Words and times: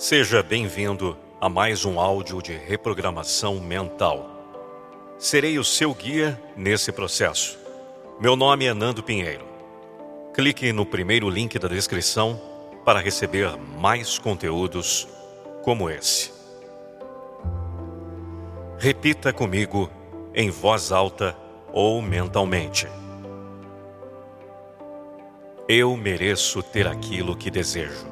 Seja 0.00 0.42
bem-vindo 0.42 1.14
a 1.38 1.46
mais 1.46 1.84
um 1.84 2.00
áudio 2.00 2.40
de 2.40 2.54
reprogramação 2.56 3.60
mental. 3.60 4.30
Serei 5.18 5.58
o 5.58 5.62
seu 5.62 5.92
guia 5.92 6.40
nesse 6.56 6.90
processo. 6.90 7.58
Meu 8.18 8.34
nome 8.34 8.64
é 8.64 8.72
Nando 8.72 9.02
Pinheiro. 9.02 9.44
Clique 10.32 10.72
no 10.72 10.86
primeiro 10.86 11.28
link 11.28 11.58
da 11.58 11.68
descrição 11.68 12.40
para 12.82 12.98
receber 12.98 13.54
mais 13.78 14.18
conteúdos 14.18 15.06
como 15.62 15.90
esse. 15.90 16.32
Repita 18.78 19.34
comigo 19.34 19.90
em 20.34 20.48
voz 20.48 20.92
alta 20.92 21.36
ou 21.74 22.00
mentalmente. 22.00 22.88
Eu 25.68 25.94
mereço 25.94 26.62
ter 26.62 26.86
aquilo 26.86 27.36
que 27.36 27.50
desejo. 27.50 28.09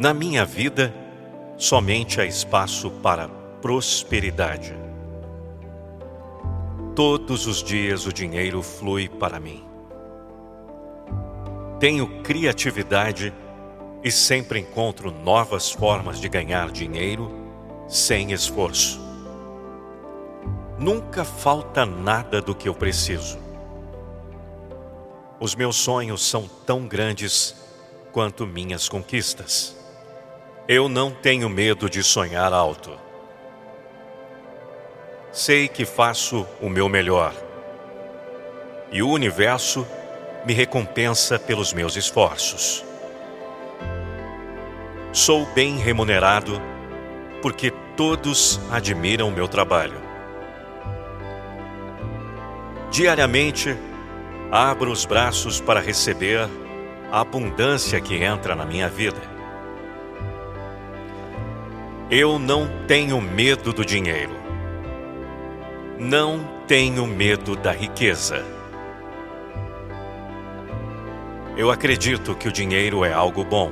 Na 0.00 0.14
minha 0.14 0.46
vida, 0.46 0.94
somente 1.58 2.22
há 2.22 2.24
espaço 2.24 2.90
para 2.90 3.28
prosperidade. 3.60 4.74
Todos 6.96 7.46
os 7.46 7.62
dias 7.62 8.06
o 8.06 8.12
dinheiro 8.12 8.62
flui 8.62 9.10
para 9.10 9.38
mim. 9.38 9.62
Tenho 11.78 12.22
criatividade 12.22 13.30
e 14.02 14.10
sempre 14.10 14.60
encontro 14.60 15.10
novas 15.10 15.70
formas 15.70 16.18
de 16.18 16.30
ganhar 16.30 16.70
dinheiro 16.70 17.30
sem 17.86 18.32
esforço. 18.32 18.98
Nunca 20.78 21.26
falta 21.26 21.84
nada 21.84 22.40
do 22.40 22.54
que 22.54 22.70
eu 22.70 22.74
preciso. 22.74 23.38
Os 25.38 25.54
meus 25.54 25.76
sonhos 25.76 26.22
são 26.26 26.48
tão 26.64 26.88
grandes 26.88 27.54
quanto 28.12 28.46
minhas 28.46 28.88
conquistas. 28.88 29.78
Eu 30.72 30.88
não 30.88 31.10
tenho 31.10 31.48
medo 31.48 31.90
de 31.90 32.00
sonhar 32.00 32.52
alto. 32.52 32.96
Sei 35.32 35.66
que 35.66 35.84
faço 35.84 36.46
o 36.60 36.68
meu 36.68 36.88
melhor. 36.88 37.34
E 38.92 39.02
o 39.02 39.08
universo 39.08 39.84
me 40.46 40.52
recompensa 40.52 41.40
pelos 41.40 41.72
meus 41.72 41.96
esforços. 41.96 42.84
Sou 45.12 45.44
bem 45.46 45.76
remunerado 45.76 46.62
porque 47.42 47.72
todos 47.96 48.60
admiram 48.70 49.26
o 49.26 49.32
meu 49.32 49.48
trabalho. 49.48 50.00
Diariamente, 52.92 53.76
abro 54.52 54.92
os 54.92 55.04
braços 55.04 55.60
para 55.60 55.80
receber 55.80 56.48
a 57.10 57.22
abundância 57.22 58.00
que 58.00 58.22
entra 58.22 58.54
na 58.54 58.64
minha 58.64 58.88
vida. 58.88 59.39
Eu 62.10 62.40
não 62.40 62.68
tenho 62.88 63.20
medo 63.20 63.72
do 63.72 63.84
dinheiro. 63.84 64.32
Não 65.96 66.40
tenho 66.66 67.06
medo 67.06 67.54
da 67.54 67.70
riqueza. 67.70 68.44
Eu 71.56 71.70
acredito 71.70 72.34
que 72.34 72.48
o 72.48 72.52
dinheiro 72.52 73.04
é 73.04 73.12
algo 73.12 73.44
bom. 73.44 73.70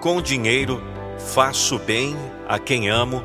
Com 0.00 0.22
dinheiro, 0.22 0.80
faço 1.18 1.80
bem 1.80 2.14
a 2.46 2.60
quem 2.60 2.88
amo 2.88 3.20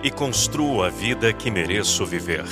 e 0.00 0.08
construo 0.08 0.84
a 0.84 0.90
vida 0.90 1.32
que 1.32 1.50
mereço 1.50 2.06
viver. 2.06 2.44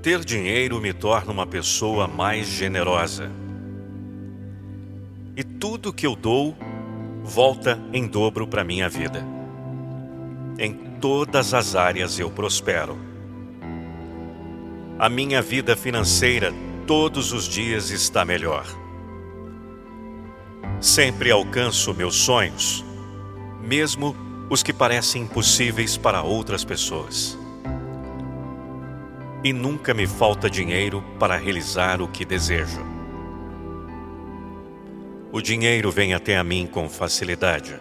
Ter 0.00 0.24
dinheiro 0.24 0.80
me 0.80 0.94
torna 0.94 1.30
uma 1.32 1.46
pessoa 1.46 2.08
mais 2.08 2.46
generosa. 2.46 3.30
E 5.36 5.44
tudo 5.44 5.92
que 5.92 6.06
eu 6.06 6.16
dou 6.16 6.56
volta 7.26 7.78
em 7.92 8.06
dobro 8.06 8.46
para 8.46 8.62
minha 8.62 8.88
vida. 8.88 9.26
Em 10.58 10.72
todas 11.00 11.52
as 11.52 11.74
áreas 11.74 12.20
eu 12.20 12.30
prospero. 12.30 12.96
A 14.96 15.08
minha 15.08 15.42
vida 15.42 15.76
financeira 15.76 16.54
todos 16.86 17.32
os 17.32 17.48
dias 17.48 17.90
está 17.90 18.24
melhor. 18.24 18.64
Sempre 20.80 21.32
alcanço 21.32 21.92
meus 21.92 22.14
sonhos, 22.14 22.84
mesmo 23.60 24.16
os 24.48 24.62
que 24.62 24.72
parecem 24.72 25.22
impossíveis 25.22 25.96
para 25.96 26.22
outras 26.22 26.64
pessoas. 26.64 27.36
E 29.42 29.52
nunca 29.52 29.92
me 29.92 30.06
falta 30.06 30.48
dinheiro 30.48 31.02
para 31.18 31.36
realizar 31.36 32.00
o 32.00 32.06
que 32.06 32.24
desejo. 32.24 32.95
O 35.32 35.40
dinheiro 35.42 35.90
vem 35.90 36.14
até 36.14 36.36
a 36.36 36.44
mim 36.44 36.66
com 36.66 36.88
facilidade. 36.88 37.78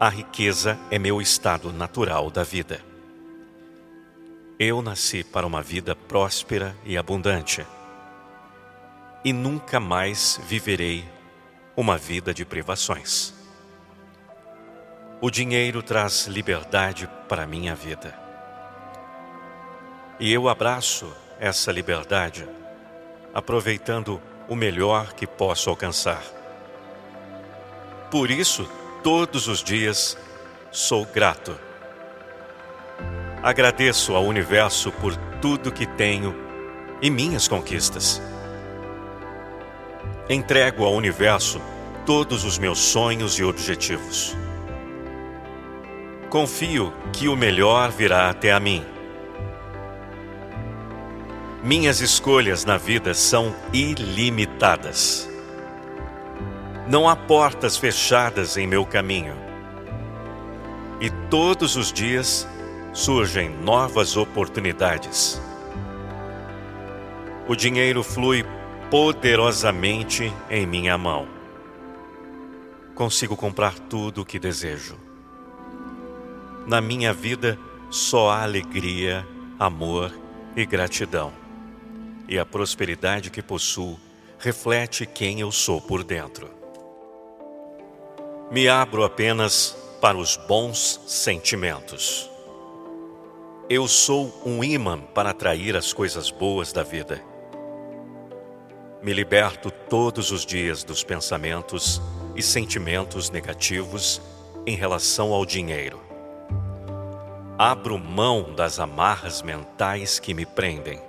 A 0.00 0.08
riqueza 0.08 0.78
é 0.90 0.98
meu 0.98 1.22
estado 1.22 1.72
natural 1.72 2.30
da 2.30 2.42
vida. 2.42 2.80
Eu 4.58 4.82
nasci 4.82 5.22
para 5.22 5.46
uma 5.46 5.62
vida 5.62 5.94
próspera 5.94 6.76
e 6.84 6.98
abundante. 6.98 7.64
E 9.24 9.32
nunca 9.32 9.78
mais 9.78 10.40
viverei 10.44 11.04
uma 11.76 11.96
vida 11.96 12.34
de 12.34 12.44
privações. 12.44 13.32
O 15.20 15.30
dinheiro 15.30 15.82
traz 15.82 16.26
liberdade 16.26 17.08
para 17.28 17.46
minha 17.46 17.74
vida. 17.74 18.12
E 20.18 20.32
eu 20.32 20.48
abraço 20.48 21.12
essa 21.38 21.70
liberdade, 21.70 22.48
aproveitando 23.32 24.20
o 24.48 24.56
melhor 24.56 25.12
que 25.12 25.26
posso 25.26 25.68
alcançar. 25.68 26.22
Por 28.10 28.30
isso, 28.30 28.68
todos 29.02 29.46
os 29.46 29.62
dias, 29.62 30.16
sou 30.70 31.04
grato. 31.04 31.54
Agradeço 33.42 34.14
ao 34.14 34.24
universo 34.24 34.90
por 34.92 35.14
tudo 35.40 35.70
que 35.70 35.86
tenho 35.86 36.34
e 37.02 37.10
minhas 37.10 37.46
conquistas. 37.46 38.20
Entrego 40.28 40.84
ao 40.84 40.94
universo 40.94 41.60
todos 42.04 42.44
os 42.44 42.58
meus 42.58 42.78
sonhos 42.78 43.38
e 43.38 43.44
objetivos. 43.44 44.36
Confio 46.30 46.92
que 47.12 47.28
o 47.28 47.36
melhor 47.36 47.90
virá 47.90 48.28
até 48.28 48.52
a 48.52 48.60
mim 48.60 48.84
minhas 51.62 52.00
escolhas 52.00 52.64
na 52.64 52.76
vida 52.76 53.12
são 53.14 53.54
ilimitadas. 53.72 55.28
Não 56.88 57.08
há 57.08 57.16
portas 57.16 57.76
fechadas 57.76 58.56
em 58.56 58.66
meu 58.66 58.86
caminho. 58.86 59.34
E 61.00 61.10
todos 61.28 61.76
os 61.76 61.92
dias 61.92 62.46
surgem 62.92 63.50
novas 63.50 64.16
oportunidades. 64.16 65.40
O 67.48 67.56
dinheiro 67.56 68.02
flui 68.02 68.44
poderosamente 68.90 70.32
em 70.48 70.66
minha 70.66 70.96
mão. 70.96 71.26
Consigo 72.94 73.36
comprar 73.36 73.78
tudo 73.78 74.22
o 74.22 74.24
que 74.24 74.38
desejo. 74.38 74.96
Na 76.66 76.80
minha 76.80 77.12
vida 77.12 77.58
só 77.90 78.30
há 78.30 78.42
alegria, 78.42 79.26
amor 79.58 80.12
e 80.56 80.64
gratidão 80.66 81.47
e 82.28 82.38
a 82.38 82.44
prosperidade 82.44 83.30
que 83.30 83.42
possuo 83.42 83.98
reflete 84.38 85.06
quem 85.06 85.40
eu 85.40 85.50
sou 85.50 85.80
por 85.80 86.04
dentro. 86.04 86.50
Me 88.50 88.68
abro 88.68 89.02
apenas 89.02 89.76
para 90.00 90.16
os 90.16 90.36
bons 90.36 91.00
sentimentos. 91.06 92.30
Eu 93.68 93.88
sou 93.88 94.32
um 94.44 94.62
imã 94.62 95.00
para 95.00 95.30
atrair 95.30 95.76
as 95.76 95.92
coisas 95.92 96.30
boas 96.30 96.72
da 96.72 96.82
vida. 96.82 97.22
Me 99.02 99.12
liberto 99.12 99.70
todos 99.70 100.30
os 100.30 100.44
dias 100.44 100.82
dos 100.84 101.02
pensamentos 101.02 102.00
e 102.34 102.42
sentimentos 102.42 103.30
negativos 103.30 104.20
em 104.66 104.76
relação 104.76 105.32
ao 105.32 105.44
dinheiro. 105.44 106.00
Abro 107.58 107.98
mão 107.98 108.54
das 108.54 108.78
amarras 108.78 109.42
mentais 109.42 110.18
que 110.18 110.32
me 110.32 110.46
prendem 110.46 111.07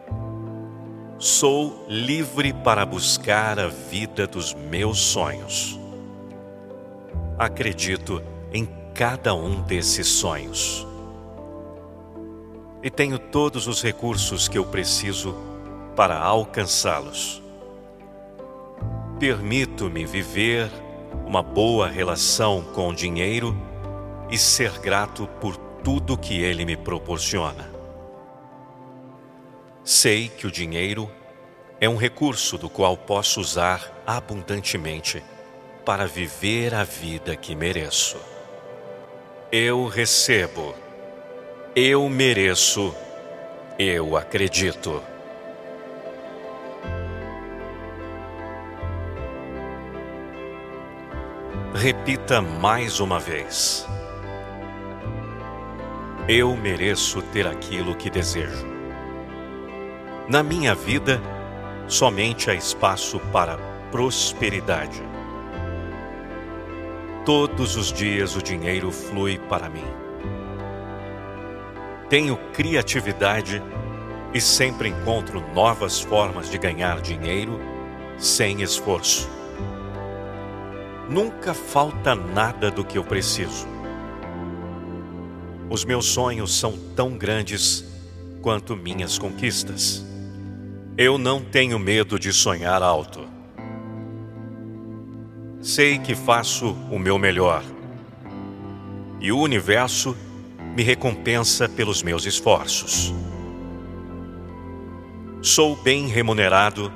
Sou 1.21 1.85
livre 1.89 2.53
para 2.53 2.85
buscar 2.85 3.59
a 3.59 3.67
vida 3.67 4.25
dos 4.25 4.53
meus 4.53 4.99
sonhos. 5.01 5.77
Acredito 7.37 8.23
em 8.53 8.65
cada 8.95 9.35
um 9.35 9.61
desses 9.61 10.07
sonhos. 10.07 10.87
E 12.81 12.89
tenho 12.89 13.19
todos 13.19 13.67
os 13.67 13.83
recursos 13.83 14.47
que 14.47 14.57
eu 14.57 14.63
preciso 14.63 15.35
para 15.93 16.17
alcançá-los. 16.17 17.43
Permito-me 19.19 20.05
viver 20.05 20.71
uma 21.27 21.43
boa 21.43 21.89
relação 21.89 22.61
com 22.73 22.87
o 22.87 22.95
dinheiro 22.95 23.53
e 24.31 24.37
ser 24.37 24.79
grato 24.79 25.27
por 25.41 25.57
tudo 25.83 26.17
que 26.17 26.39
ele 26.41 26.63
me 26.63 26.77
proporciona. 26.77 27.78
Sei 29.83 30.29
que 30.29 30.45
o 30.45 30.51
dinheiro 30.51 31.09
é 31.81 31.87
um 31.87 31.95
recurso 31.95 32.57
do 32.57 32.69
qual 32.69 32.97
posso 32.97 33.39
usar 33.39 34.03
abundantemente 34.05 35.23
para 35.85 36.05
viver 36.05 36.73
a 36.73 36.83
vida 36.83 37.35
que 37.35 37.55
mereço. 37.55 38.17
Eu 39.51 39.87
recebo, 39.87 40.75
eu 41.75 42.07
mereço, 42.09 42.93
eu 43.79 44.15
acredito. 44.17 45.01
Repita 51.73 52.41
mais 52.41 52.99
uma 52.99 53.19
vez. 53.19 53.87
Eu 56.27 56.55
mereço 56.55 57.21
ter 57.21 57.47
aquilo 57.47 57.95
que 57.95 58.09
desejo. 58.09 58.78
Na 60.29 60.43
minha 60.43 60.75
vida, 60.75 61.19
somente 61.87 62.51
há 62.51 62.53
espaço 62.53 63.19
para 63.33 63.57
prosperidade. 63.89 65.01
Todos 67.25 67.75
os 67.75 67.91
dias 67.91 68.35
o 68.35 68.43
dinheiro 68.43 68.91
flui 68.91 69.39
para 69.49 69.67
mim. 69.67 69.87
Tenho 72.09 72.37
criatividade 72.53 73.59
e 74.31 74.39
sempre 74.39 74.89
encontro 74.89 75.43
novas 75.51 75.99
formas 75.99 76.47
de 76.47 76.59
ganhar 76.59 77.01
dinheiro 77.01 77.59
sem 78.19 78.61
esforço. 78.61 79.27
Nunca 81.09 81.55
falta 81.55 82.13
nada 82.13 82.69
do 82.69 82.85
que 82.85 82.99
eu 82.99 83.03
preciso. 83.03 83.67
Os 85.71 85.83
meus 85.83 86.05
sonhos 86.05 86.55
são 86.55 86.77
tão 86.95 87.17
grandes 87.17 87.83
quanto 88.43 88.75
minhas 88.75 89.17
conquistas. 89.17 90.07
Eu 91.01 91.17
não 91.17 91.39
tenho 91.39 91.79
medo 91.79 92.19
de 92.19 92.33
sonhar 92.33 92.83
alto. 92.83 93.25
Sei 95.61 95.97
que 95.97 96.13
faço 96.13 96.73
o 96.91 96.99
meu 96.99 97.17
melhor. 97.17 97.63
E 99.21 99.31
o 99.31 99.39
universo 99.39 100.13
me 100.75 100.83
recompensa 100.83 101.69
pelos 101.69 102.03
meus 102.03 102.25
esforços. 102.25 103.13
Sou 105.41 105.73
bem 105.77 106.05
remunerado 106.07 106.91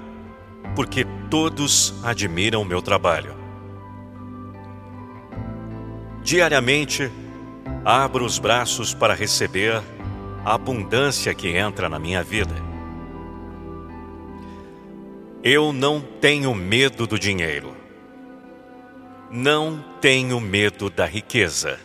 porque 0.75 1.07
todos 1.29 1.93
admiram 2.03 2.65
meu 2.65 2.81
trabalho. 2.81 3.33
Diariamente, 6.21 7.09
abro 7.85 8.25
os 8.25 8.37
braços 8.37 8.93
para 8.93 9.13
receber 9.13 9.81
a 10.43 10.55
abundância 10.55 11.33
que 11.33 11.55
entra 11.55 11.87
na 11.87 11.97
minha 11.97 12.21
vida. 12.21 12.72
Eu 15.45 15.73
não 15.73 15.99
tenho 15.99 16.55
medo 16.55 17.05
do 17.05 17.19
dinheiro. 17.19 17.75
Não 19.29 19.83
tenho 19.99 20.39
medo 20.39 20.89
da 20.89 21.05
riqueza. 21.05 21.77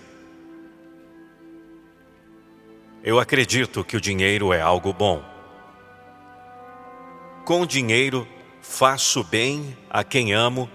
Eu 3.02 3.18
acredito 3.18 3.82
que 3.82 3.96
o 3.96 4.00
dinheiro 4.00 4.52
é 4.52 4.60
algo 4.60 4.92
bom. 4.92 5.24
Com 7.44 7.66
dinheiro, 7.66 8.28
faço 8.60 9.24
bem 9.24 9.76
a 9.90 10.04
quem 10.04 10.32
amo 10.32 10.70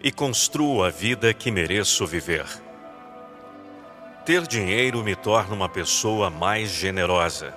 e 0.00 0.12
construo 0.12 0.84
a 0.84 0.90
vida 0.90 1.34
que 1.34 1.50
mereço 1.50 2.06
viver. 2.06 2.46
Ter 4.24 4.46
dinheiro 4.46 5.02
me 5.02 5.16
torna 5.16 5.56
uma 5.56 5.68
pessoa 5.68 6.30
mais 6.30 6.70
generosa. 6.70 7.52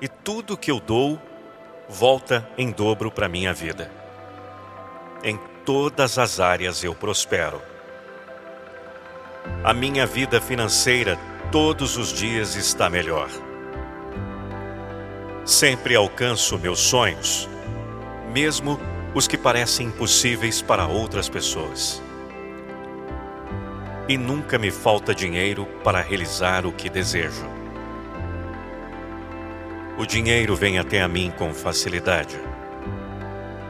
E 0.00 0.08
tudo 0.08 0.56
que 0.56 0.70
eu 0.70 0.80
dou 0.80 1.20
volta 1.90 2.48
em 2.56 2.70
dobro 2.70 3.10
para 3.10 3.28
minha 3.28 3.52
vida. 3.52 3.90
Em 5.22 5.38
todas 5.64 6.18
as 6.18 6.40
áreas 6.40 6.82
eu 6.82 6.94
prospero. 6.94 7.60
A 9.64 9.74
minha 9.74 10.06
vida 10.06 10.40
financeira 10.40 11.18
todos 11.52 11.96
os 11.96 12.12
dias 12.12 12.54
está 12.54 12.88
melhor. 12.88 13.28
Sempre 15.44 15.96
alcanço 15.96 16.58
meus 16.58 16.78
sonhos, 16.80 17.48
mesmo 18.32 18.80
os 19.14 19.26
que 19.26 19.36
parecem 19.36 19.88
impossíveis 19.88 20.62
para 20.62 20.86
outras 20.86 21.28
pessoas 21.28 22.00
e 24.10 24.18
nunca 24.18 24.58
me 24.58 24.72
falta 24.72 25.14
dinheiro 25.14 25.66
para 25.84 26.00
realizar 26.00 26.66
o 26.66 26.72
que 26.72 26.90
desejo. 26.90 27.59
O 30.00 30.06
dinheiro 30.06 30.56
vem 30.56 30.78
até 30.78 31.02
a 31.02 31.06
mim 31.06 31.30
com 31.30 31.52
facilidade. 31.52 32.40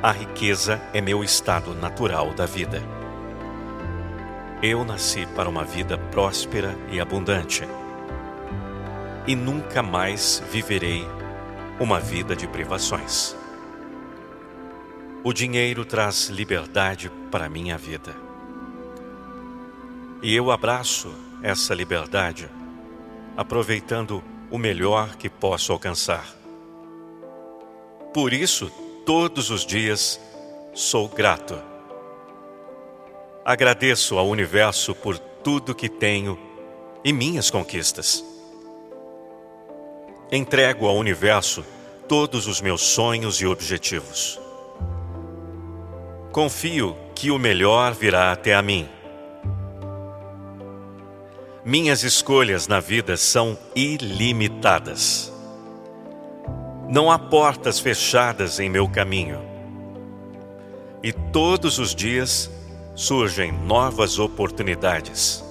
A 0.00 0.12
riqueza 0.12 0.80
é 0.94 1.00
meu 1.00 1.24
estado 1.24 1.74
natural 1.74 2.32
da 2.32 2.46
vida. 2.46 2.80
Eu 4.62 4.84
nasci 4.84 5.26
para 5.34 5.48
uma 5.48 5.64
vida 5.64 5.98
próspera 5.98 6.78
e 6.88 7.00
abundante. 7.00 7.64
E 9.26 9.34
nunca 9.34 9.82
mais 9.82 10.40
viverei 10.52 11.04
uma 11.80 11.98
vida 11.98 12.36
de 12.36 12.46
privações. 12.46 13.34
O 15.24 15.32
dinheiro 15.32 15.84
traz 15.84 16.28
liberdade 16.28 17.10
para 17.28 17.48
minha 17.48 17.76
vida. 17.76 18.14
E 20.22 20.32
eu 20.32 20.52
abraço 20.52 21.12
essa 21.42 21.74
liberdade, 21.74 22.48
aproveitando 23.36 24.22
o 24.50 24.58
melhor 24.58 25.16
que 25.16 25.28
posso 25.28 25.72
alcançar. 25.72 26.26
Por 28.12 28.32
isso, 28.32 28.70
todos 29.06 29.50
os 29.50 29.64
dias, 29.64 30.20
sou 30.74 31.08
grato. 31.08 31.58
Agradeço 33.44 34.18
ao 34.18 34.28
universo 34.28 34.94
por 34.94 35.18
tudo 35.18 35.74
que 35.74 35.88
tenho 35.88 36.38
e 37.04 37.12
minhas 37.12 37.50
conquistas. 37.50 38.24
Entrego 40.30 40.86
ao 40.86 40.96
universo 40.96 41.64
todos 42.08 42.46
os 42.46 42.60
meus 42.60 42.82
sonhos 42.82 43.40
e 43.40 43.46
objetivos. 43.46 44.38
Confio 46.32 46.96
que 47.14 47.30
o 47.30 47.38
melhor 47.38 47.92
virá 47.94 48.32
até 48.32 48.54
a 48.54 48.62
mim 48.62 48.88
minhas 51.64 52.02
escolhas 52.02 52.66
na 52.66 52.80
vida 52.80 53.16
são 53.16 53.56
ilimitadas. 53.74 55.30
Não 56.88 57.10
há 57.10 57.18
portas 57.18 57.78
fechadas 57.78 58.58
em 58.58 58.68
meu 58.68 58.88
caminho. 58.88 59.40
E 61.02 61.12
todos 61.12 61.78
os 61.78 61.94
dias 61.94 62.50
surgem 62.94 63.52
novas 63.52 64.18
oportunidades. 64.18 65.44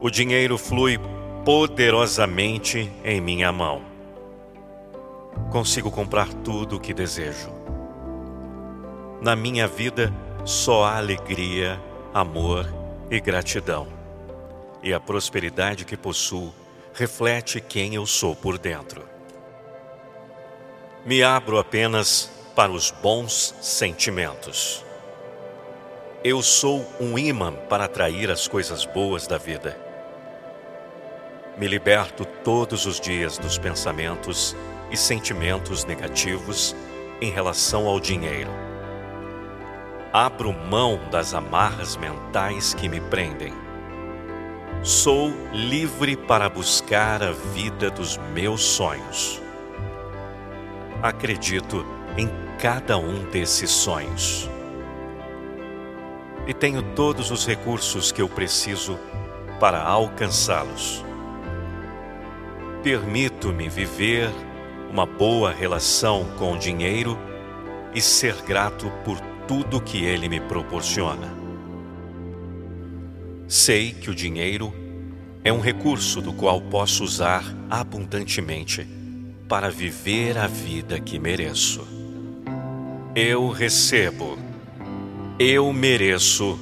O 0.00 0.10
dinheiro 0.10 0.58
flui 0.58 1.00
poderosamente 1.44 2.92
em 3.04 3.20
minha 3.20 3.50
mão. 3.50 3.82
Consigo 5.50 5.90
comprar 5.90 6.28
tudo 6.32 6.76
o 6.76 6.80
que 6.80 6.92
desejo. 6.92 7.50
Na 9.22 9.34
minha 9.34 9.66
vida 9.66 10.12
só 10.44 10.84
há 10.84 10.98
alegria, 10.98 11.80
amor 12.12 12.66
e 13.10 13.20
gratidão 13.20 14.01
e 14.82 14.92
a 14.92 14.98
prosperidade 14.98 15.84
que 15.84 15.96
possuo 15.96 16.52
reflete 16.92 17.60
quem 17.60 17.94
eu 17.94 18.06
sou 18.06 18.34
por 18.34 18.58
dentro. 18.58 19.04
Me 21.04 21.22
abro 21.22 21.58
apenas 21.58 22.30
para 22.54 22.70
os 22.70 22.90
bons 22.90 23.54
sentimentos. 23.60 24.84
Eu 26.22 26.42
sou 26.42 26.86
um 27.00 27.18
imã 27.18 27.52
para 27.68 27.84
atrair 27.84 28.30
as 28.30 28.46
coisas 28.46 28.84
boas 28.84 29.26
da 29.26 29.38
vida. 29.38 29.76
Me 31.58 31.66
liberto 31.66 32.24
todos 32.24 32.86
os 32.86 33.00
dias 33.00 33.38
dos 33.38 33.58
pensamentos 33.58 34.56
e 34.90 34.96
sentimentos 34.96 35.84
negativos 35.84 36.76
em 37.20 37.30
relação 37.30 37.86
ao 37.86 37.98
dinheiro. 37.98 38.50
Abro 40.12 40.52
mão 40.52 41.00
das 41.10 41.34
amarras 41.34 41.96
mentais 41.96 42.74
que 42.74 42.88
me 42.88 43.00
prendem 43.00 43.61
Sou 44.82 45.32
livre 45.52 46.16
para 46.16 46.48
buscar 46.48 47.22
a 47.22 47.30
vida 47.30 47.88
dos 47.88 48.16
meus 48.34 48.64
sonhos. 48.64 49.40
Acredito 51.00 51.86
em 52.18 52.28
cada 52.58 52.98
um 52.98 53.22
desses 53.30 53.70
sonhos. 53.70 54.50
E 56.48 56.52
tenho 56.52 56.82
todos 56.96 57.30
os 57.30 57.46
recursos 57.46 58.10
que 58.10 58.20
eu 58.20 58.28
preciso 58.28 58.98
para 59.60 59.80
alcançá-los. 59.80 61.04
Permito-me 62.82 63.68
viver 63.68 64.28
uma 64.90 65.06
boa 65.06 65.52
relação 65.52 66.24
com 66.36 66.54
o 66.54 66.58
dinheiro 66.58 67.16
e 67.94 68.00
ser 68.00 68.34
grato 68.42 68.90
por 69.04 69.20
tudo 69.46 69.80
que 69.80 70.04
ele 70.04 70.28
me 70.28 70.40
proporciona. 70.40 71.41
Sei 73.54 73.92
que 73.92 74.08
o 74.08 74.14
dinheiro 74.14 74.72
é 75.44 75.52
um 75.52 75.60
recurso 75.60 76.22
do 76.22 76.32
qual 76.32 76.58
posso 76.58 77.04
usar 77.04 77.44
abundantemente 77.68 78.88
para 79.46 79.68
viver 79.68 80.38
a 80.38 80.46
vida 80.46 80.98
que 80.98 81.18
mereço. 81.18 81.86
Eu 83.14 83.50
recebo, 83.50 84.38
Eu 85.38 85.70
mereço, 85.70 86.58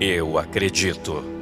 eu 0.00 0.36
acredito. 0.36 1.39